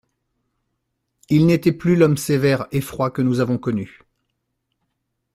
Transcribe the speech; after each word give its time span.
Il 1.29 1.45
n'était 1.45 1.71
plus 1.71 1.95
l'homme 1.95 2.17
sévère 2.17 2.65
et 2.71 2.81
froid 2.81 3.11
que 3.11 3.21
nous 3.21 3.39
avons 3.39 3.59
connu. 3.59 3.99